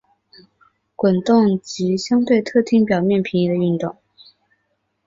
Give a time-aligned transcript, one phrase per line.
[0.95, 3.95] 滚动及相对特定表面平移的的运动。